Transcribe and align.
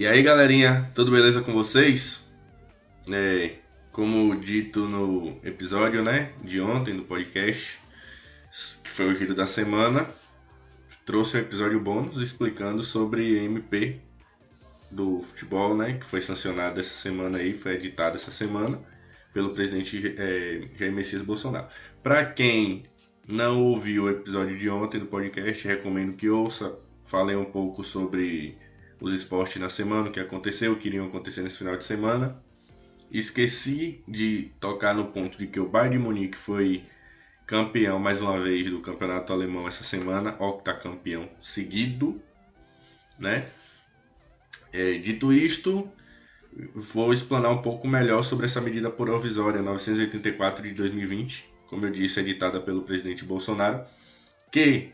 E 0.00 0.06
aí 0.06 0.22
galerinha, 0.22 0.90
tudo 0.94 1.10
beleza 1.10 1.42
com 1.42 1.52
vocês? 1.52 2.24
É, 3.12 3.56
como 3.92 4.34
dito 4.34 4.88
no 4.88 5.38
episódio 5.44 6.02
né, 6.02 6.32
de 6.42 6.58
ontem 6.58 6.96
do 6.96 7.02
podcast, 7.02 7.78
que 8.82 8.88
foi 8.88 9.12
o 9.12 9.14
giro 9.14 9.34
da 9.34 9.46
semana, 9.46 10.08
trouxe 11.04 11.36
um 11.36 11.40
episódio 11.40 11.78
bônus 11.78 12.16
explicando 12.16 12.82
sobre 12.82 13.44
MP 13.44 14.00
do 14.90 15.20
futebol, 15.20 15.76
né, 15.76 15.98
que 15.98 16.06
foi 16.06 16.22
sancionado 16.22 16.80
essa 16.80 16.94
semana 16.94 17.36
aí, 17.36 17.52
foi 17.52 17.74
editado 17.74 18.16
essa 18.16 18.32
semana 18.32 18.80
pelo 19.34 19.52
presidente 19.52 20.14
é, 20.16 20.66
Jair 20.78 20.94
Messias 20.94 21.20
Bolsonaro. 21.20 21.68
Para 22.02 22.24
quem 22.24 22.84
não 23.28 23.62
ouviu 23.64 24.04
o 24.04 24.10
episódio 24.10 24.56
de 24.56 24.66
ontem 24.70 24.98
do 24.98 25.04
podcast, 25.04 25.68
recomendo 25.68 26.14
que 26.14 26.30
ouça. 26.30 26.74
Falei 27.04 27.36
um 27.36 27.44
pouco 27.44 27.84
sobre 27.84 28.56
os 29.00 29.12
esportes 29.12 29.60
na 29.60 29.70
semana, 29.70 30.08
o 30.08 30.12
que 30.12 30.20
aconteceu, 30.20 30.72
o 30.72 30.76
que 30.76 30.88
iriam 30.88 31.06
acontecer 31.06 31.42
nesse 31.42 31.58
final 31.58 31.76
de 31.76 31.84
semana. 31.84 32.40
Esqueci 33.10 34.04
de 34.06 34.52
tocar 34.60 34.94
no 34.94 35.06
ponto 35.06 35.38
de 35.38 35.46
que 35.46 35.58
o 35.58 35.68
Bayern 35.68 35.96
de 35.96 36.02
Munique 36.02 36.36
foi 36.36 36.84
campeão 37.46 37.98
mais 37.98 38.20
uma 38.20 38.38
vez 38.38 38.70
do 38.70 38.80
campeonato 38.80 39.32
alemão 39.32 39.66
essa 39.66 39.82
semana, 39.82 40.36
octacampeão 40.38 41.28
seguido, 41.40 42.22
né? 43.18 43.48
É, 44.72 44.92
dito 44.98 45.32
isto, 45.32 45.90
vou 46.74 47.12
explanar 47.12 47.50
um 47.50 47.62
pouco 47.62 47.88
melhor 47.88 48.22
sobre 48.22 48.46
essa 48.46 48.60
medida 48.60 48.90
provisória 48.90 49.60
984 49.60 50.62
de 50.62 50.72
2020, 50.74 51.48
como 51.66 51.86
eu 51.86 51.90
disse, 51.90 52.20
editada 52.20 52.60
pelo 52.60 52.82
presidente 52.82 53.24
Bolsonaro, 53.24 53.84
que 54.52 54.92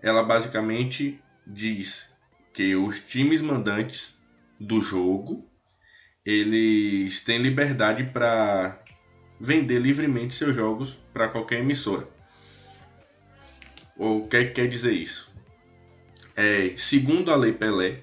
ela 0.00 0.22
basicamente 0.22 1.20
diz 1.44 2.14
que 2.56 2.74
os 2.74 2.98
times 3.00 3.42
mandantes 3.42 4.18
do 4.58 4.80
jogo 4.80 5.46
eles 6.24 7.22
têm 7.22 7.38
liberdade 7.38 8.04
para 8.04 8.82
vender 9.38 9.78
livremente 9.78 10.34
seus 10.34 10.56
jogos 10.56 10.98
para 11.12 11.28
qualquer 11.28 11.60
emissora. 11.60 12.08
O 13.94 14.26
que 14.26 14.46
quer 14.46 14.68
dizer 14.68 14.92
isso? 14.92 15.30
É, 16.34 16.72
segundo 16.78 17.30
a 17.30 17.36
Lei 17.36 17.52
Pelé, 17.52 18.00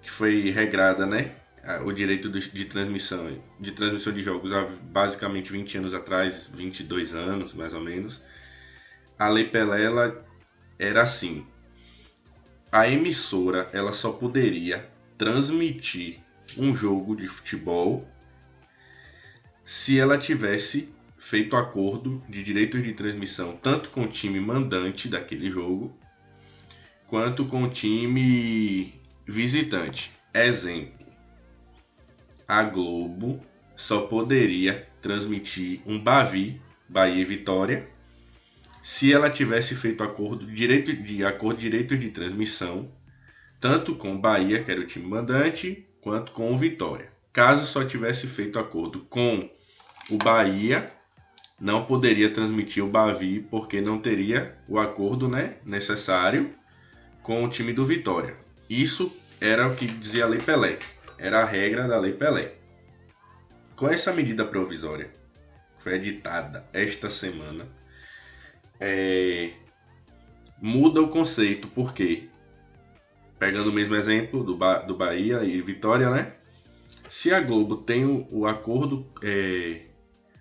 que 0.00 0.10
foi 0.10 0.50
regrada, 0.50 1.04
né, 1.04 1.36
o 1.84 1.92
direito 1.92 2.30
de 2.30 2.64
transmissão 2.64 3.38
de 3.60 3.72
transmissão 3.72 4.14
de 4.14 4.22
jogos 4.22 4.50
há 4.50 4.64
basicamente 4.64 5.52
20 5.52 5.76
anos 5.76 5.94
atrás, 5.94 6.50
22 6.54 7.14
anos 7.14 7.52
mais 7.52 7.74
ou 7.74 7.82
menos, 7.82 8.22
a 9.18 9.28
Lei 9.28 9.44
Pelé 9.44 9.84
ela 9.84 10.26
era 10.78 11.02
assim: 11.02 11.46
a 12.72 12.88
emissora 12.88 13.68
ela 13.74 13.92
só 13.92 14.10
poderia 14.10 14.90
transmitir 15.18 16.20
um 16.56 16.74
jogo 16.74 17.14
de 17.14 17.28
futebol 17.28 18.08
se 19.62 20.00
ela 20.00 20.16
tivesse 20.16 20.88
feito 21.18 21.54
acordo 21.54 22.24
de 22.28 22.42
direitos 22.42 22.82
de 22.82 22.94
transmissão 22.94 23.56
tanto 23.56 23.90
com 23.90 24.04
o 24.04 24.08
time 24.08 24.40
mandante 24.40 25.06
daquele 25.06 25.50
jogo 25.50 25.94
quanto 27.06 27.44
com 27.44 27.64
o 27.64 27.70
time 27.70 28.98
visitante. 29.26 30.10
Exemplo: 30.32 31.06
a 32.48 32.62
Globo 32.62 33.40
só 33.76 34.06
poderia 34.06 34.88
transmitir 35.02 35.82
um 35.84 36.02
Bavi, 36.02 36.58
Bahia 36.88 37.20
e 37.20 37.24
Vitória, 37.24 37.91
se 38.82 39.12
ela 39.12 39.30
tivesse 39.30 39.74
feito 39.74 40.02
acordo 40.02 40.46
direito 40.46 40.94
de 40.94 41.24
acordo 41.24 41.58
de 41.58 41.70
direitos 41.70 41.98
de 42.00 42.10
transmissão 42.10 42.90
tanto 43.62 43.94
com 43.94 44.20
Bahia, 44.20 44.60
que 44.64 44.72
era 44.72 44.80
o 44.80 44.86
time 44.86 45.06
mandante, 45.06 45.86
quanto 46.00 46.32
com 46.32 46.52
o 46.52 46.56
Vitória. 46.56 47.12
Caso 47.32 47.64
só 47.64 47.84
tivesse 47.84 48.26
feito 48.26 48.58
acordo 48.58 49.06
com 49.08 49.48
o 50.10 50.18
Bahia, 50.18 50.92
não 51.60 51.84
poderia 51.84 52.28
transmitir 52.28 52.84
o 52.84 52.88
Bavi 52.88 53.38
porque 53.48 53.80
não 53.80 54.00
teria 54.00 54.58
o 54.66 54.80
acordo 54.80 55.28
né, 55.28 55.58
necessário 55.64 56.52
com 57.22 57.44
o 57.44 57.48
time 57.48 57.72
do 57.72 57.86
Vitória. 57.86 58.36
Isso 58.68 59.16
era 59.40 59.68
o 59.68 59.76
que 59.76 59.86
dizia 59.86 60.24
a 60.24 60.28
Lei 60.28 60.40
Pelé, 60.40 60.80
era 61.16 61.42
a 61.42 61.44
regra 61.44 61.86
da 61.86 62.00
Lei 62.00 62.14
Pelé. 62.14 62.54
Com 63.76 63.88
essa 63.88 64.12
medida 64.12 64.44
provisória, 64.44 65.08
foi 65.78 65.94
editada 65.94 66.68
esta 66.72 67.08
semana, 67.08 67.68
é, 68.84 69.52
muda 70.60 71.00
o 71.00 71.08
conceito, 71.08 71.68
porque 71.68 72.28
pegando 73.38 73.70
o 73.70 73.72
mesmo 73.72 73.94
exemplo 73.94 74.42
do, 74.42 74.56
ba 74.56 74.78
do 74.80 74.96
Bahia 74.96 75.44
e 75.44 75.62
Vitória, 75.62 76.10
né? 76.10 76.34
Se 77.08 77.32
a 77.32 77.40
Globo 77.40 77.76
tem 77.76 78.04
o, 78.04 78.26
o 78.30 78.44
acordo, 78.44 79.06
é, 79.22 79.82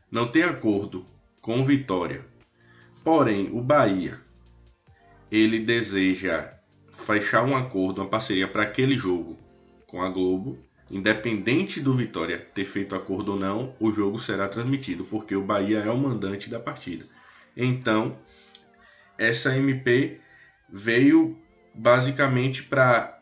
não 0.09 0.27
tem 0.27 0.41
acordo 0.41 1.05
com 1.39 1.63
Vitória, 1.63 2.25
porém 3.03 3.49
o 3.53 3.61
Bahia 3.61 4.19
ele 5.31 5.59
deseja 5.59 6.53
fechar 6.93 7.43
um 7.43 7.55
acordo, 7.55 8.01
uma 8.01 8.09
parceria 8.09 8.47
para 8.47 8.63
aquele 8.63 8.95
jogo 8.95 9.37
com 9.85 10.01
a 10.01 10.09
Globo, 10.09 10.57
independente 10.89 11.79
do 11.79 11.93
Vitória 11.93 12.39
ter 12.39 12.65
feito 12.65 12.95
acordo 12.95 13.33
ou 13.33 13.39
não, 13.39 13.75
o 13.79 13.91
jogo 13.91 14.17
será 14.17 14.49
transmitido, 14.49 15.03
porque 15.05 15.35
o 15.35 15.43
Bahia 15.43 15.79
é 15.79 15.89
o 15.89 15.97
mandante 15.97 16.49
da 16.49 16.59
partida. 16.59 17.05
Então, 17.55 18.17
essa 19.17 19.55
MP 19.55 20.19
veio 20.69 21.37
basicamente 21.73 22.63
para 22.63 23.19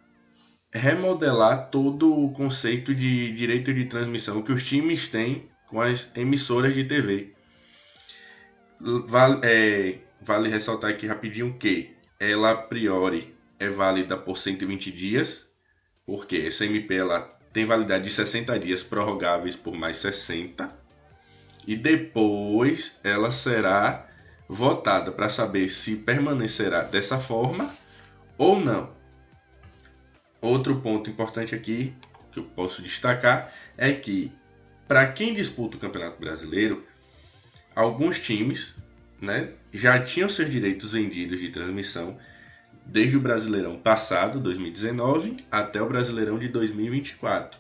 remodelar 0.72 1.70
todo 1.70 2.14
o 2.14 2.32
conceito 2.32 2.94
de 2.94 3.32
direito 3.34 3.74
de 3.74 3.86
transmissão 3.86 4.42
que 4.42 4.52
os 4.52 4.66
times 4.68 5.08
têm 5.08 5.50
com 5.68 5.82
as 5.82 6.12
emissoras 6.16 6.74
de 6.74 6.84
TV. 6.84 7.34
Vale, 8.80 9.40
é, 9.44 10.00
vale 10.22 10.50
ressaltar 10.50 10.92
aqui 10.92 11.08
rapidinho 11.08 11.58
que 11.58 11.96
ela 12.20 12.52
a 12.52 12.56
priori 12.56 13.36
é 13.60 13.70
válida 13.70 14.16
por 14.18 14.38
120 14.38 14.92
dias, 14.92 15.50
porque 16.06 16.38
essa 16.38 16.66
MP 16.66 16.96
ela 16.96 17.22
tem 17.52 17.66
validade 17.66 18.06
de 18.06 18.10
60 18.10 18.58
dias 18.60 18.84
prorrogáveis 18.84 19.56
por 19.56 19.76
mais 19.76 19.98
60 19.98 20.80
e 21.68 21.76
depois 21.76 22.98
ela 23.04 23.32
será 23.32 24.09
votada 24.50 25.12
para 25.12 25.30
saber 25.30 25.70
se 25.70 25.96
permanecerá 25.98 26.82
dessa 26.82 27.20
forma 27.20 27.72
ou 28.36 28.60
não. 28.60 28.92
Outro 30.42 30.82
ponto 30.82 31.08
importante 31.08 31.54
aqui 31.54 31.94
que 32.32 32.40
eu 32.40 32.44
posso 32.44 32.82
destacar 32.82 33.54
é 33.78 33.94
que 33.94 34.32
para 34.88 35.06
quem 35.12 35.36
disputa 35.36 35.78
o 35.78 35.80
Campeonato 35.80 36.20
Brasileiro, 36.20 36.84
alguns 37.76 38.20
times 38.20 38.76
né, 39.22 39.52
já 39.72 40.04
tinham 40.04 40.28
seus 40.28 40.50
direitos 40.50 40.94
vendidos 40.94 41.40
de 41.40 41.50
transmissão 41.50 42.18
desde 42.84 43.18
o 43.18 43.22
Brasileirão 43.22 43.78
passado, 43.78 44.40
2019, 44.40 45.46
até 45.52 45.80
o 45.80 45.88
Brasileirão 45.88 46.40
de 46.40 46.48
2024. 46.48 47.60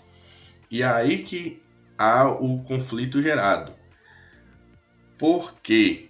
E 0.72 0.81
é 0.81 0.88
aí 0.88 1.23
que 1.23 1.61
há 1.95 2.28
o 2.28 2.63
conflito 2.63 3.22
gerado. 3.22 3.73
Por 5.17 5.53
quê? 5.61 6.09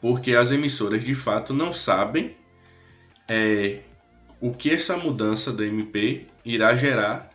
Porque 0.00 0.34
as 0.34 0.50
emissoras 0.50 1.04
de 1.04 1.14
fato 1.14 1.52
não 1.52 1.72
sabem 1.72 2.36
é, 3.28 3.80
o 4.40 4.52
que 4.52 4.70
essa 4.70 4.96
mudança 4.96 5.52
da 5.52 5.64
MP 5.64 6.26
irá 6.44 6.74
gerar 6.74 7.30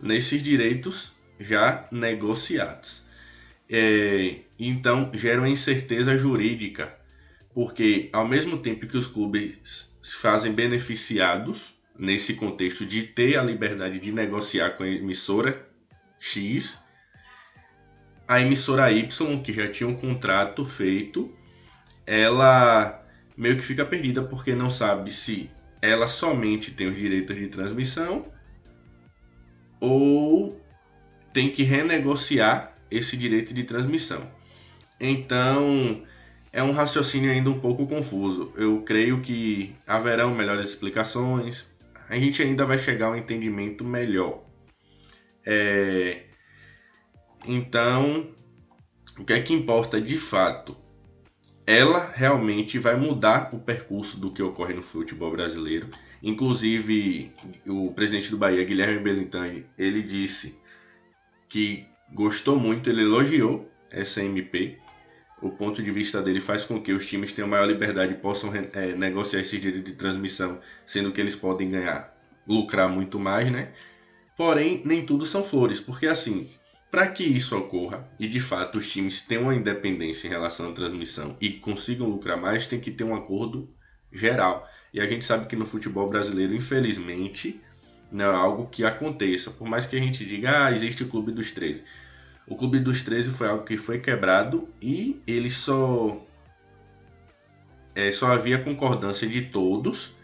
nesses 0.00 0.42
direitos 0.42 1.12
já 1.38 1.86
negociados. 1.92 3.02
É, 3.70 4.36
então 4.58 5.10
gera 5.14 5.40
uma 5.40 5.48
incerteza 5.48 6.16
jurídica, 6.16 6.96
porque 7.54 8.08
ao 8.12 8.26
mesmo 8.26 8.58
tempo 8.58 8.86
que 8.86 8.96
os 8.96 9.06
clubes 9.06 9.92
se 10.02 10.14
fazem 10.14 10.52
beneficiados 10.52 11.74
nesse 11.98 12.34
contexto 12.34 12.86
de 12.86 13.02
ter 13.02 13.36
a 13.36 13.42
liberdade 13.42 13.98
de 13.98 14.12
negociar 14.12 14.70
com 14.70 14.84
a 14.84 14.88
emissora 14.88 15.68
X, 16.18 16.78
a 18.26 18.40
emissora 18.40 18.90
Y, 18.92 19.42
que 19.42 19.52
já 19.52 19.68
tinha 19.68 19.88
um 19.88 19.96
contrato 19.96 20.64
feito, 20.64 21.34
ela 22.08 23.04
meio 23.36 23.56
que 23.58 23.62
fica 23.62 23.84
perdida 23.84 24.22
porque 24.22 24.54
não 24.54 24.70
sabe 24.70 25.10
se 25.12 25.50
ela 25.82 26.08
somente 26.08 26.70
tem 26.70 26.88
os 26.88 26.96
direitos 26.96 27.36
de 27.36 27.48
transmissão 27.48 28.24
ou 29.78 30.58
tem 31.34 31.50
que 31.50 31.62
renegociar 31.62 32.74
esse 32.90 33.14
direito 33.14 33.52
de 33.52 33.62
transmissão. 33.62 34.26
Então, 34.98 36.02
é 36.50 36.62
um 36.62 36.72
raciocínio 36.72 37.30
ainda 37.30 37.50
um 37.50 37.60
pouco 37.60 37.86
confuso. 37.86 38.54
Eu 38.56 38.80
creio 38.80 39.20
que 39.20 39.76
haverão 39.86 40.34
melhores 40.34 40.70
explicações. 40.70 41.66
A 42.08 42.16
gente 42.16 42.42
ainda 42.42 42.64
vai 42.64 42.78
chegar 42.78 43.08
a 43.08 43.10
um 43.10 43.16
entendimento 43.16 43.84
melhor. 43.84 44.42
É... 45.44 46.22
Então, 47.46 48.30
o 49.18 49.24
que 49.24 49.34
é 49.34 49.40
que 49.42 49.52
importa 49.52 50.00
de 50.00 50.16
fato 50.16 50.74
ela 51.68 52.10
realmente 52.14 52.78
vai 52.78 52.96
mudar 52.96 53.50
o 53.54 53.58
percurso 53.58 54.18
do 54.18 54.32
que 54.32 54.42
ocorre 54.42 54.72
no 54.72 54.80
futebol 54.80 55.30
brasileiro. 55.30 55.90
Inclusive, 56.22 57.30
o 57.66 57.92
presidente 57.92 58.30
do 58.30 58.38
Bahia, 58.38 58.64
Guilherme 58.64 59.00
Belintani, 59.00 59.66
ele 59.76 60.02
disse 60.02 60.58
que 61.46 61.86
gostou 62.10 62.58
muito, 62.58 62.88
ele 62.88 63.02
elogiou 63.02 63.70
essa 63.90 64.22
MP. 64.24 64.78
O 65.42 65.50
ponto 65.50 65.82
de 65.82 65.90
vista 65.90 66.22
dele 66.22 66.40
faz 66.40 66.64
com 66.64 66.80
que 66.80 66.90
os 66.90 67.06
times 67.06 67.32
tenham 67.32 67.50
maior 67.50 67.66
liberdade 67.66 68.14
e 68.14 68.16
possam 68.16 68.50
é, 68.54 68.94
negociar 68.94 69.40
esse 69.40 69.60
direito 69.60 69.84
de 69.84 69.92
transmissão, 69.92 70.60
sendo 70.86 71.12
que 71.12 71.20
eles 71.20 71.36
podem 71.36 71.68
ganhar, 71.68 72.16
lucrar 72.46 72.88
muito 72.88 73.20
mais, 73.20 73.52
né? 73.52 73.74
Porém, 74.34 74.80
nem 74.86 75.04
tudo 75.04 75.26
são 75.26 75.44
flores, 75.44 75.80
porque 75.80 76.06
assim, 76.06 76.48
para 76.90 77.06
que 77.08 77.22
isso 77.22 77.56
ocorra 77.56 78.08
e 78.18 78.26
de 78.26 78.40
fato 78.40 78.78
os 78.78 78.90
times 78.90 79.20
tenham 79.20 79.44
uma 79.44 79.54
independência 79.54 80.26
em 80.26 80.30
relação 80.30 80.70
à 80.70 80.72
transmissão 80.72 81.36
e 81.40 81.50
consigam 81.50 82.08
lucrar 82.08 82.40
mais, 82.40 82.66
tem 82.66 82.80
que 82.80 82.90
ter 82.90 83.04
um 83.04 83.14
acordo 83.14 83.68
geral. 84.12 84.68
E 84.92 85.00
a 85.00 85.06
gente 85.06 85.24
sabe 85.24 85.46
que 85.46 85.56
no 85.56 85.66
futebol 85.66 86.08
brasileiro, 86.08 86.54
infelizmente, 86.54 87.60
não 88.10 88.24
é 88.24 88.34
algo 88.34 88.66
que 88.66 88.84
aconteça. 88.84 89.50
Por 89.50 89.68
mais 89.68 89.86
que 89.86 89.96
a 89.96 89.98
gente 89.98 90.24
diga, 90.24 90.66
ah, 90.66 90.72
existe 90.72 91.02
o 91.02 91.08
Clube 91.08 91.30
dos 91.30 91.50
13. 91.50 91.84
O 92.46 92.56
Clube 92.56 92.80
dos 92.80 93.02
13 93.02 93.30
foi 93.30 93.48
algo 93.48 93.64
que 93.64 93.76
foi 93.76 93.98
quebrado 93.98 94.68
e 94.80 95.20
ele 95.26 95.50
só. 95.50 96.24
É, 97.94 98.10
só 98.12 98.32
havia 98.32 98.58
concordância 98.58 99.28
de 99.28 99.42
todos 99.42 100.14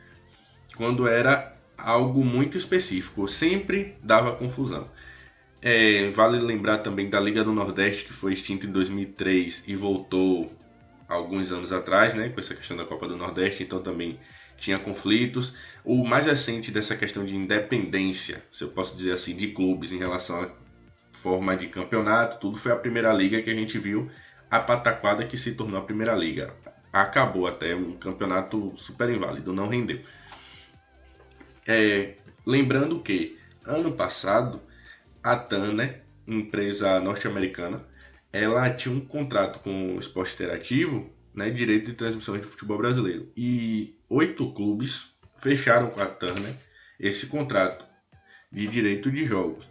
quando 0.76 1.06
era 1.06 1.55
algo 1.76 2.25
muito 2.25 2.56
específico. 2.56 3.28
Sempre 3.28 3.99
dava 4.02 4.34
confusão. 4.37 4.88
É, 5.66 6.11
vale 6.11 6.38
lembrar 6.40 6.81
também 6.81 7.08
da 7.08 7.19
Liga 7.19 7.43
do 7.43 7.50
Nordeste, 7.50 8.05
que 8.05 8.12
foi 8.12 8.34
extinta 8.34 8.66
em 8.66 8.70
2003 8.70 9.64
e 9.66 9.75
voltou 9.75 10.52
alguns 11.08 11.50
anos 11.50 11.72
atrás, 11.72 12.12
né, 12.12 12.28
com 12.28 12.38
essa 12.38 12.55
questão 12.55 12.76
da 12.76 12.84
Copa 12.84 13.08
do 13.08 13.16
Nordeste, 13.16 13.62
então 13.62 13.82
também 13.82 14.20
tinha 14.58 14.78
conflitos. 14.78 15.55
O 15.82 16.05
mais 16.05 16.26
recente 16.26 16.70
dessa 16.70 16.94
questão 16.94 17.25
de 17.25 17.34
independência, 17.34 18.44
se 18.52 18.62
eu 18.62 18.69
posso 18.69 18.94
dizer 18.94 19.12
assim, 19.12 19.34
de 19.34 19.49
clubes 19.52 19.90
em 19.90 19.96
relação 19.96 20.43
à 20.43 20.50
forma 21.14 21.56
de 21.56 21.69
campeonato, 21.69 22.38
tudo 22.38 22.58
foi 22.58 22.70
a 22.70 22.76
Primeira 22.76 23.10
Liga 23.14 23.40
que 23.40 23.49
a 23.49 23.55
gente 23.55 23.78
viu 23.78 24.10
a 24.50 24.60
pataquada 24.60 25.25
que 25.25 25.38
se 25.38 25.55
tornou 25.55 25.81
a 25.81 25.82
Primeira 25.82 26.14
Liga. 26.14 26.55
Acabou 26.93 27.46
até 27.46 27.75
um 27.75 27.96
campeonato 27.96 28.75
super 28.76 29.08
inválido, 29.08 29.55
não 29.55 29.69
rendeu. 29.69 30.02
É, 31.67 32.17
lembrando 32.44 33.00
que 33.00 33.38
ano 33.64 33.93
passado 33.93 34.60
a 35.24 35.36
TAN, 35.36 35.72
né, 35.72 36.02
empresa 36.28 37.00
norte-americana, 37.00 37.82
ela 38.30 38.68
tinha 38.68 38.94
um 38.94 39.00
contrato 39.00 39.60
com 39.60 39.96
o 39.96 39.98
esporte 39.98 40.34
interativo, 40.34 41.10
né, 41.34 41.48
direito 41.48 41.86
de 41.86 41.94
transmissão 41.94 42.36
de 42.36 42.46
futebol 42.46 42.76
brasileiro. 42.76 43.32
E 43.34 43.98
oito 44.10 44.52
clubes 44.52 45.14
fecharam 45.38 45.88
com 45.88 46.00
a 46.00 46.06
TAN 46.06 46.34
né, 46.34 46.54
esse 47.00 47.26
contrato 47.26 47.86
de 48.52 48.66
direito 48.68 49.10
de 49.10 49.24
jogos. 49.24 49.66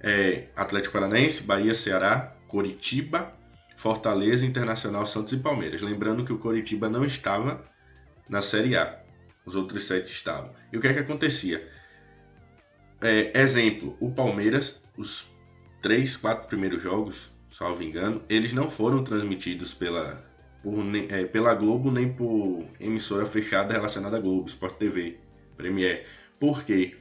É, 0.00 0.48
Atlético 0.56 0.94
Paranaense, 0.94 1.44
Bahia, 1.44 1.74
Ceará, 1.74 2.36
Coritiba, 2.48 3.32
Fortaleza, 3.76 4.44
Internacional, 4.44 5.06
Santos 5.06 5.32
e 5.32 5.36
Palmeiras. 5.36 5.82
Lembrando 5.82 6.24
que 6.24 6.32
o 6.32 6.38
Coritiba 6.38 6.88
não 6.88 7.04
estava 7.04 7.64
na 8.28 8.42
Série 8.42 8.76
A. 8.76 9.00
Os 9.46 9.54
outros 9.54 9.84
sete 9.84 10.12
estavam. 10.12 10.52
E 10.72 10.76
o 10.76 10.80
que 10.80 10.88
é 10.88 10.92
que 10.92 10.98
acontecia? 10.98 11.66
É, 13.02 13.40
exemplo, 13.40 13.96
o 13.98 14.10
Palmeiras, 14.10 14.80
os 14.96 15.26
três, 15.80 16.16
quatro 16.16 16.48
primeiros 16.48 16.82
jogos, 16.82 17.30
salvo 17.48 17.82
engano, 17.82 18.22
eles 18.28 18.52
não 18.52 18.70
foram 18.70 19.02
transmitidos 19.02 19.72
pela, 19.72 20.22
por, 20.62 20.74
é, 21.08 21.24
pela 21.24 21.54
Globo 21.54 21.90
nem 21.90 22.12
por 22.12 22.66
emissora 22.78 23.24
fechada 23.24 23.72
relacionada 23.72 24.18
à 24.18 24.20
Globo, 24.20 24.48
Sport 24.48 24.76
TV, 24.76 25.18
Premier. 25.56 26.06
Por 26.38 26.64
quê? 26.64 26.96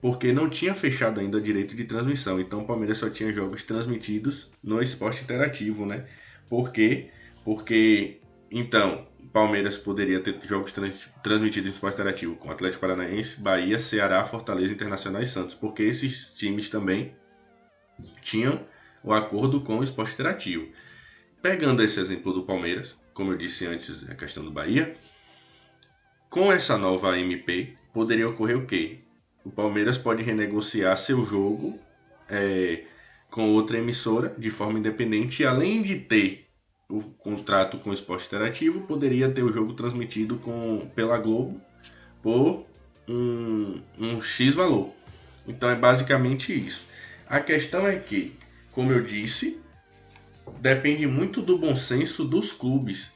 Porque 0.00 0.32
não 0.32 0.50
tinha 0.50 0.74
fechado 0.74 1.20
ainda 1.20 1.40
direito 1.40 1.76
de 1.76 1.84
transmissão, 1.84 2.40
então 2.40 2.62
o 2.62 2.66
Palmeiras 2.66 2.98
só 2.98 3.08
tinha 3.08 3.32
jogos 3.32 3.62
transmitidos 3.62 4.50
no 4.62 4.82
esporte 4.82 5.22
interativo, 5.22 5.86
né? 5.86 6.06
Por 6.48 6.72
quê? 6.72 7.10
Porque, 7.44 8.20
então, 8.52 9.06
Palmeiras 9.32 9.78
poderia 9.78 10.20
ter 10.20 10.38
jogos 10.44 10.72
trans, 10.72 11.08
transmitidos 11.22 11.70
em 11.70 11.72
esporte 11.72 11.94
interativo 11.94 12.36
com 12.36 12.50
Atlético 12.50 12.82
Paranaense, 12.82 13.40
Bahia, 13.40 13.80
Ceará, 13.80 14.22
Fortaleza, 14.24 14.72
Internacional 14.72 15.22
e 15.22 15.26
Santos, 15.26 15.54
porque 15.54 15.82
esses 15.82 16.32
times 16.34 16.68
também 16.68 17.16
tinham 18.20 18.64
o 19.02 19.12
acordo 19.12 19.62
com 19.62 19.78
o 19.78 19.82
esporte 19.84 20.12
interativo. 20.12 20.68
Pegando 21.40 21.82
esse 21.82 21.98
exemplo 21.98 22.32
do 22.32 22.42
Palmeiras, 22.42 22.94
como 23.14 23.32
eu 23.32 23.38
disse 23.38 23.66
antes, 23.66 24.06
a 24.08 24.14
questão 24.14 24.44
do 24.44 24.50
Bahia, 24.50 24.94
com 26.28 26.52
essa 26.52 26.76
nova 26.76 27.18
MP, 27.18 27.74
poderia 27.92 28.28
ocorrer 28.28 28.58
o 28.58 28.66
quê? 28.66 28.98
O 29.44 29.50
Palmeiras 29.50 29.96
pode 29.96 30.22
renegociar 30.22 30.96
seu 30.96 31.24
jogo 31.24 31.80
é, 32.28 32.84
com 33.30 33.50
outra 33.50 33.78
emissora 33.78 34.34
de 34.38 34.50
forma 34.50 34.78
independente, 34.78 35.44
além 35.44 35.82
de 35.82 35.96
ter 35.96 36.51
o 36.92 37.00
contrato 37.18 37.78
com 37.78 37.88
o 37.88 37.94
esporte 37.94 38.26
interativo, 38.26 38.82
poderia 38.82 39.30
ter 39.30 39.42
o 39.42 39.52
jogo 39.52 39.72
transmitido 39.72 40.36
com, 40.36 40.90
pela 40.94 41.16
Globo 41.16 41.58
por 42.22 42.66
um, 43.08 43.80
um 43.98 44.20
X 44.20 44.54
valor. 44.54 44.90
Então 45.48 45.70
é 45.70 45.74
basicamente 45.74 46.52
isso. 46.52 46.86
A 47.26 47.40
questão 47.40 47.86
é 47.86 47.98
que, 47.98 48.36
como 48.70 48.92
eu 48.92 49.02
disse, 49.02 49.58
depende 50.60 51.06
muito 51.06 51.40
do 51.40 51.56
bom 51.56 51.74
senso 51.74 52.24
dos 52.24 52.52
clubes 52.52 53.10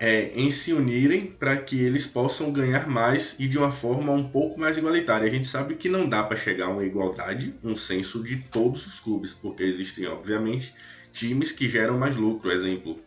é, 0.00 0.32
em 0.34 0.50
se 0.50 0.72
unirem 0.72 1.26
para 1.26 1.58
que 1.58 1.80
eles 1.80 2.06
possam 2.06 2.50
ganhar 2.50 2.88
mais 2.88 3.36
e 3.38 3.46
de 3.46 3.56
uma 3.56 3.70
forma 3.70 4.10
um 4.12 4.28
pouco 4.28 4.58
mais 4.58 4.76
igualitária. 4.76 5.28
A 5.28 5.30
gente 5.30 5.46
sabe 5.46 5.76
que 5.76 5.88
não 5.88 6.08
dá 6.08 6.24
para 6.24 6.36
chegar 6.36 6.66
a 6.66 6.70
uma 6.70 6.84
igualdade, 6.84 7.54
um 7.62 7.76
senso 7.76 8.24
de 8.24 8.36
todos 8.50 8.84
os 8.86 8.98
clubes, 8.98 9.32
porque 9.32 9.62
existem, 9.62 10.08
obviamente, 10.08 10.74
times 11.12 11.52
que 11.52 11.68
geram 11.68 11.98
mais 11.98 12.16
lucro. 12.16 12.50
Exemplo, 12.50 13.00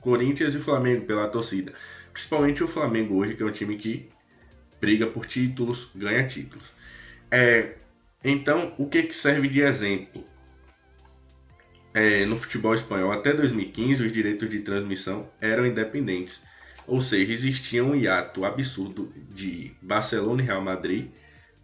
Corinthians 0.00 0.54
e 0.54 0.58
Flamengo 0.58 1.06
pela 1.06 1.28
torcida. 1.28 1.72
Principalmente 2.12 2.62
o 2.62 2.68
Flamengo 2.68 3.16
hoje, 3.16 3.34
que 3.34 3.42
é 3.42 3.46
um 3.46 3.52
time 3.52 3.76
que 3.76 4.10
briga 4.80 5.06
por 5.06 5.26
títulos, 5.26 5.90
ganha 5.94 6.26
títulos. 6.26 6.64
É, 7.30 7.74
então, 8.24 8.74
o 8.78 8.88
que, 8.88 9.04
que 9.04 9.14
serve 9.14 9.48
de 9.48 9.60
exemplo? 9.60 10.24
É, 11.92 12.24
no 12.24 12.36
futebol 12.36 12.74
espanhol, 12.74 13.12
até 13.12 13.32
2015, 13.32 14.04
os 14.04 14.12
direitos 14.12 14.48
de 14.48 14.60
transmissão 14.60 15.28
eram 15.40 15.66
independentes. 15.66 16.42
Ou 16.86 17.00
seja, 17.00 17.32
existia 17.32 17.84
um 17.84 17.94
hiato 17.94 18.44
absurdo 18.44 19.12
de 19.30 19.72
Barcelona 19.82 20.42
e 20.42 20.46
Real 20.46 20.62
Madrid 20.62 21.10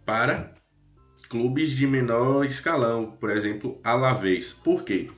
para 0.05 0.53
clubes 1.29 1.71
de 1.71 1.85
menor 1.85 2.45
escalão, 2.45 3.11
por 3.19 3.29
exemplo, 3.29 3.79
Alavés. 3.83 4.53
Por 4.53 4.83
quê? 4.83 5.09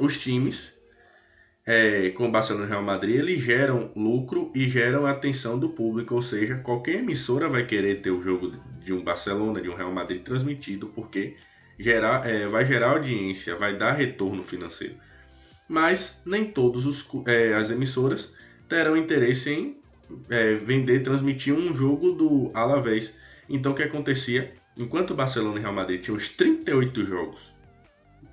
Os 0.00 0.18
times 0.18 0.80
é, 1.66 2.10
com 2.10 2.26
o 2.26 2.30
Barcelona 2.32 2.66
e 2.66 2.68
Real 2.68 2.82
Madrid, 2.82 3.16
eles 3.16 3.40
geram 3.40 3.92
lucro 3.94 4.50
e 4.54 4.68
geram 4.68 5.06
atenção 5.06 5.58
do 5.58 5.68
público, 5.68 6.14
ou 6.14 6.22
seja, 6.22 6.56
qualquer 6.56 6.96
emissora 6.96 7.48
vai 7.48 7.64
querer 7.64 8.00
ter 8.00 8.10
o 8.10 8.20
jogo 8.20 8.52
de 8.82 8.92
um 8.92 9.04
Barcelona, 9.04 9.60
de 9.60 9.68
um 9.68 9.74
Real 9.74 9.92
Madrid 9.92 10.22
transmitido, 10.22 10.88
porque 10.88 11.36
gerar, 11.78 12.28
é, 12.28 12.48
vai 12.48 12.64
gerar 12.64 12.90
audiência, 12.90 13.56
vai 13.56 13.76
dar 13.76 13.92
retorno 13.92 14.42
financeiro. 14.42 14.96
Mas 15.68 16.20
nem 16.26 16.46
todas 16.46 16.84
é, 17.26 17.54
as 17.54 17.70
emissoras 17.70 18.34
terão 18.68 18.96
interesse 18.96 19.50
em 19.50 19.80
é, 20.28 20.54
vender, 20.54 21.04
transmitir 21.04 21.54
um 21.54 21.72
jogo 21.72 22.12
do 22.12 22.50
Alavés. 22.54 23.14
Então 23.48 23.72
o 23.72 23.74
que 23.74 23.82
acontecia? 23.82 24.52
Enquanto 24.76 25.12
o 25.12 25.14
Barcelona 25.14 25.58
e 25.58 25.62
Real 25.62 25.72
Madrid 25.72 26.00
tinham 26.00 26.16
os 26.16 26.28
38 26.30 27.04
jogos 27.04 27.54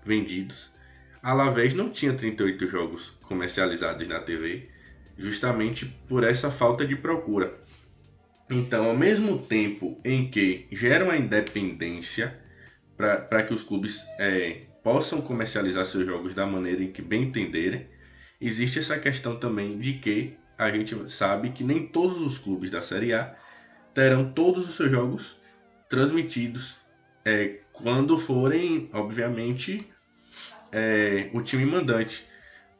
vendidos, 0.04 0.72
Alavés 1.28 1.74
não 1.74 1.90
tinha 1.90 2.14
38 2.14 2.70
jogos 2.70 3.10
comercializados 3.24 4.08
na 4.08 4.22
TV, 4.22 4.70
justamente 5.18 5.86
por 6.08 6.24
essa 6.24 6.50
falta 6.50 6.88
de 6.88 6.96
procura. 6.96 7.54
Então, 8.50 8.86
ao 8.86 8.96
mesmo 8.96 9.38
tempo 9.38 10.00
em 10.06 10.32
que 10.32 10.68
geram 10.72 11.12
a 11.12 11.18
independência 11.18 12.34
para 12.96 13.44
que 13.44 13.54
os 13.54 13.62
clubes 13.62 14.06
é, 14.18 14.62
possam 14.82 15.20
comercializar 15.20 15.86
seus 15.86 16.06
jogos 16.06 16.34
da 16.34 16.46
maneira 16.46 16.82
em 16.82 16.94
que 16.94 17.02
bem 17.02 17.24
entenderem, 17.24 17.90
existe 18.40 18.80
essa 18.80 18.98
questão 18.98 19.36
também 19.36 19.78
de 19.78 19.96
que 19.96 20.38
a 20.58 20.72
gente 20.72 21.12
sabe 21.12 21.52
que 21.52 21.62
nem 21.62 21.88
todos 21.88 22.22
os 22.22 22.38
clubes 22.38 22.70
da 22.70 22.82
Série 22.82 23.14
A 23.14 23.36
terão 23.94 24.32
todos 24.32 24.66
os 24.66 24.76
seus 24.76 24.90
jogos 24.90 25.36
transmitidos 25.90 26.78
é, 27.26 27.60
quando 27.74 28.18
forem, 28.18 28.90
obviamente, 28.94 29.86
é, 30.72 31.30
o 31.34 31.42
time 31.42 31.66
mandante. 31.66 32.28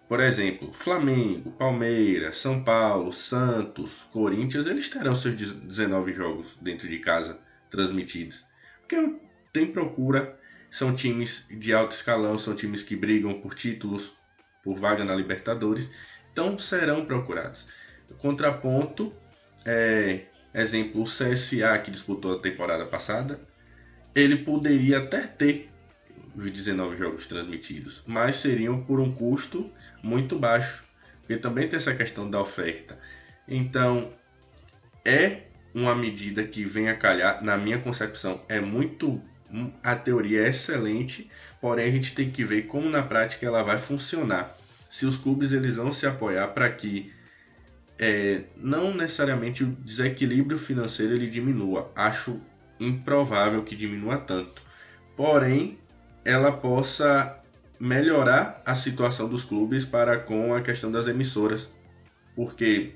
Por 0.08 0.22
exemplo, 0.22 0.72
Flamengo, 0.72 1.52
Palmeiras, 1.52 2.38
São 2.38 2.64
Paulo, 2.64 3.12
Santos, 3.12 4.04
Corinthians, 4.14 4.66
eles 4.66 4.88
terão 4.88 5.14
seus 5.16 5.36
19 5.36 6.14
jogos 6.14 6.58
dentro 6.62 6.88
de 6.88 7.00
casa 7.00 7.40
transmitidos. 7.70 8.46
Porque 8.80 9.20
tem 9.52 9.68
procura, 9.68 10.40
são 10.72 10.96
times 10.96 11.46
de 11.50 11.74
alto 11.74 11.94
escalão, 11.94 12.40
são 12.40 12.56
times 12.56 12.84
que 12.84 12.96
brigam 12.96 13.42
por 13.42 13.54
títulos, 13.54 14.16
por 14.64 14.76
vaga 14.78 15.04
na 15.04 15.16
Libertadores. 15.16 15.92
então 16.32 16.58
serão 16.58 17.06
procurados. 17.06 17.68
Contraponto, 18.18 19.14
é, 19.66 20.28
exemplo, 20.54 21.02
o 21.02 21.06
CSA 21.06 21.78
que 21.80 21.92
disputou 21.92 22.34
a 22.34 22.42
temporada 22.42 22.86
passada, 22.86 23.42
ele 24.16 24.38
poderia 24.38 25.00
até 25.00 25.22
ter 25.22 25.70
os 26.38 26.52
19 26.52 26.98
jogos 26.98 27.26
transmitidos, 27.26 28.04
mas 28.06 28.36
seriam 28.36 28.82
por 28.84 29.00
um 29.00 29.12
custo 29.12 29.70
muito 30.04 30.38
baixo, 30.38 30.84
porque 31.20 31.38
também 31.38 31.68
tem 31.68 31.78
essa 31.78 31.96
questão 31.96 32.30
da 32.30 32.40
oferta. 32.40 32.98
Então, 33.48 34.14
é 35.04 35.44
uma 35.74 35.96
medida 35.96 36.44
que 36.44 36.64
vem 36.64 36.90
a 36.90 36.96
calhar, 36.96 37.44
na 37.44 37.58
minha 37.58 37.80
concepção, 37.80 38.42
é 38.48 38.60
muito. 38.60 39.22
A 39.82 39.96
teoria 39.96 40.46
é 40.46 40.50
excelente, 40.50 41.30
porém 41.62 41.88
a 41.88 41.92
gente 41.92 42.14
tem 42.14 42.30
que 42.30 42.44
ver 42.44 42.64
como 42.64 42.90
na 42.90 43.02
prática 43.02 43.46
ela 43.46 43.64
vai 43.64 43.80
funcionar. 43.80 44.58
Se 44.90 45.06
os 45.06 45.18
clubes 45.18 45.54
eles 45.54 45.78
vão 45.78 45.92
se 45.92 46.06
apoiar 46.06 46.48
para 46.48 46.70
que 46.70 47.14
é, 47.98 48.44
não 48.58 48.94
necessariamente 48.94 49.64
o 49.64 49.68
desequilíbrio 49.68 50.58
financeiro 50.58 51.14
ele 51.14 51.28
diminua. 51.28 51.92
Acho 51.96 52.42
improvável 52.80 53.64
que 53.64 53.76
diminua 53.76 54.18
tanto. 54.18 54.62
Porém, 55.16 55.78
ela 56.28 56.52
possa 56.52 57.40
melhorar 57.80 58.62
a 58.66 58.76
situação 58.76 59.30
dos 59.30 59.46
clubes 59.46 59.86
para 59.86 60.18
com 60.18 60.54
a 60.54 60.62
questão 60.62 60.92
das 60.92 61.08
emissoras, 61.08 61.70
porque 62.36 62.96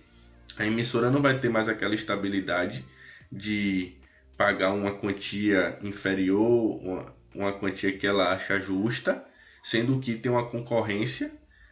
a 0.57 0.65
emissora 0.65 1.09
não 1.09 1.21
vai 1.21 1.39
ter 1.39 1.47
mais 1.47 1.69
aquela 1.69 1.95
estabilidade 1.95 2.83
de 3.31 3.93
pagar 4.37 4.73
uma 4.73 4.91
quantia 4.91 5.79
inferior, 5.81 6.77
uma, 6.83 7.15
uma 7.33 7.53
quantia 7.53 7.97
que 7.97 8.05
ela 8.05 8.33
acha 8.33 8.59
justa, 8.59 9.23
sendo 9.63 9.97
que 10.01 10.15
tem 10.15 10.29
uma 10.29 10.49
concorrência 10.49 11.31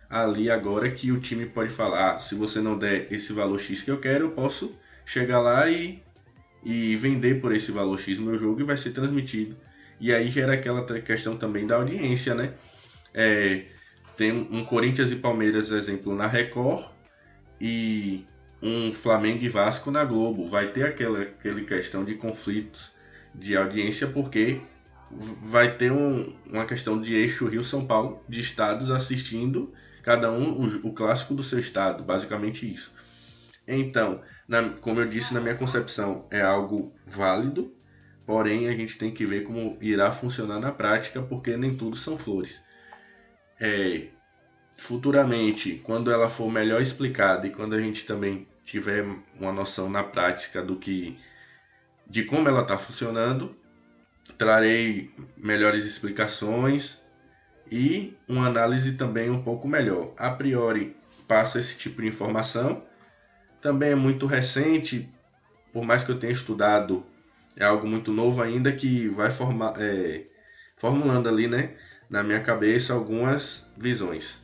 ali 0.10 0.50
agora 0.50 0.90
que 0.90 1.12
o 1.12 1.20
time 1.20 1.46
pode 1.46 1.72
falar, 1.72 2.16
ah, 2.16 2.20
se 2.20 2.36
você 2.36 2.62
não 2.62 2.80
der 2.80 3.12
esse 3.12 3.34
valor 3.34 3.60
X 3.60 3.84
que 3.84 3.92
eu 3.92 4.00
quero, 4.00 4.26
eu 4.26 4.32
posso 4.32 4.74
chegar 5.06 5.42
lá 5.42 5.70
e, 5.70 6.02
e 6.64 6.96
vender 6.96 7.42
por 7.42 7.54
esse 7.54 7.70
valor 7.70 8.00
X 8.00 8.18
meu 8.18 8.40
jogo 8.40 8.62
e 8.62 8.64
vai 8.64 8.78
ser 8.78 8.92
transmitido. 8.92 9.58
E 10.00 10.14
aí 10.14 10.30
gera 10.30 10.54
aquela 10.54 10.84
questão 11.02 11.38
também 11.38 11.68
da 11.68 11.76
audiência, 11.76 12.34
né? 12.34 12.54
É, 13.14 13.66
tem 14.16 14.32
um 14.32 14.64
Corinthians 14.64 15.12
e 15.12 15.16
Palmeiras, 15.16 15.72
exemplo, 15.72 16.16
na 16.16 16.28
Record 16.28 16.86
e 17.60 18.26
um 18.62 18.94
Flamengo 18.94 19.44
e 19.44 19.50
Vasco 19.50 19.92
na 19.92 20.04
Globo. 20.06 20.48
Vai 20.48 20.72
ter 20.72 20.86
aquela, 20.86 21.22
aquela 21.22 21.62
questão 21.62 22.04
de 22.04 22.16
conflitos 22.16 22.92
de 23.34 23.56
audiência 23.56 24.08
porque 24.08 24.62
vai 25.12 25.76
ter 25.76 25.92
um, 25.92 26.36
uma 26.46 26.66
questão 26.66 27.02
de 27.02 27.16
eixo 27.16 27.48
Rio-São 27.48 27.86
Paulo, 27.86 28.24
de 28.28 28.42
estados 28.42 28.92
assistindo 28.92 29.74
cada 30.04 30.32
um 30.32 30.80
o, 30.84 30.88
o, 30.88 30.94
clássico 30.94 31.34
do 31.34 31.44
seu 31.44 31.60
estado, 31.60 32.04
basicamente 32.04 32.72
isso. 32.72 32.94
Então, 33.68 34.22
na, 34.48 34.70
como 34.82 35.00
eu 35.00 35.08
disse, 35.08 35.34
na 35.34 35.42
minha 35.42 35.56
concepção, 35.56 36.26
é 36.32 36.42
algo 36.42 36.94
válido, 37.06 37.74
porém 38.30 38.70
a 38.70 38.74
gente 38.76 38.96
tem 38.96 39.12
que 39.12 39.26
ver 39.26 39.42
como 39.42 39.76
irá 39.82 40.12
funcionar 40.12 40.60
na 40.60 40.72
prática, 40.72 41.20
porque 41.20 41.58
nem 41.58 41.76
tudo 41.76 41.96
são 41.96 42.16
flores. 42.16 42.62
É, 43.60 44.10
futuramente, 44.78 45.82
quando 45.84 46.12
ela 46.12 46.30
for 46.30 46.48
melhor 46.52 46.80
explicada 46.80 47.48
e 47.48 47.50
quando 47.50 47.74
a 47.74 47.82
gente 47.82 48.06
também 48.06 48.48
tiver 48.64 49.04
uma 49.34 49.52
noção 49.52 49.90
na 49.90 50.04
prática 50.04 50.62
do 50.62 50.76
que 50.76 51.18
de 52.06 52.24
como 52.24 52.48
ela 52.48 52.62
está 52.62 52.78
funcionando, 52.78 53.58
trarei 54.38 55.10
melhores 55.36 55.84
explicações 55.84 57.02
e 57.72 58.16
uma 58.28 58.46
análise 58.46 58.92
também 58.92 59.32
um 59.32 59.42
pouco 59.42 59.68
melhor. 59.68 60.14
A 60.16 60.30
priori, 60.30 60.96
passo 61.28 61.58
esse 61.58 61.76
tipo 61.76 62.00
de 62.00 62.08
informação. 62.08 62.84
Também 63.60 63.90
é 63.90 63.96
muito 63.96 64.28
recente, 64.28 65.12
por 65.74 65.84
mais 65.84 66.04
que 66.04 66.12
eu 66.12 66.20
tenha 66.20 66.32
estudado, 66.32 67.09
é 67.60 67.66
algo 67.66 67.86
muito 67.86 68.12
novo 68.12 68.42
ainda 68.42 68.72
que 68.72 69.10
vai 69.10 69.30
formar, 69.32 69.74
é, 69.78 70.26
formulando 70.78 71.28
ali, 71.28 71.48
né, 71.48 71.76
na 72.10 72.24
minha 72.24 72.40
cabeça 72.40 72.94
algumas 72.94 73.68
visões. 73.78 74.42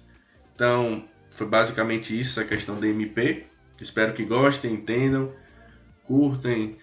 Então, 0.54 1.08
foi 1.32 1.48
basicamente 1.48 2.18
isso, 2.18 2.40
a 2.40 2.46
questão 2.46 2.80
da 2.80 2.88
MP. 2.88 3.46
Espero 3.82 4.14
que 4.14 4.24
gostem, 4.24 4.74
entendam, 4.74 5.34
curtem, 6.06 6.78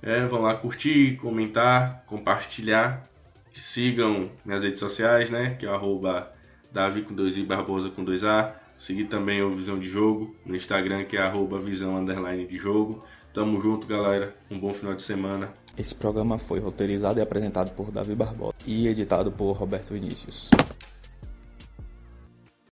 é, 0.00 0.24
vão 0.26 0.42
lá 0.42 0.54
curtir, 0.54 1.16
comentar, 1.16 2.04
compartilhar. 2.06 3.08
Sigam 3.52 4.30
minhas 4.44 4.62
redes 4.62 4.78
sociais, 4.78 5.30
né? 5.30 5.56
Que 5.58 5.66
é 5.66 5.68
arroba 5.68 6.32
Davi 6.70 7.02
com 7.02 7.14
2i 7.14 7.44
Barbosa 7.44 7.90
com 7.90 8.04
2A. 8.04 8.52
Seguir 8.78 9.06
também 9.06 9.42
o 9.42 9.50
Visão 9.50 9.78
de 9.78 9.88
Jogo 9.88 10.36
no 10.46 10.54
Instagram, 10.54 11.04
que 11.04 11.16
é 11.16 11.20
arroba 11.20 11.58
Visão 11.58 11.96
Underline 11.96 12.46
de 12.46 12.56
Jogo. 12.56 13.04
Tamo 13.34 13.60
junto, 13.60 13.86
galera. 13.86 14.36
Um 14.48 14.58
bom 14.58 14.72
final 14.72 14.94
de 14.94 15.02
semana. 15.02 15.52
Esse 15.76 15.94
programa 15.94 16.38
foi 16.38 16.58
roteirizado 16.58 17.18
e 17.18 17.22
apresentado 17.22 17.70
por 17.72 17.90
Davi 17.90 18.14
Barbosa 18.14 18.54
e 18.66 18.86
editado 18.88 19.30
por 19.30 19.52
Roberto 19.52 19.92
Vinícius. 19.92 20.50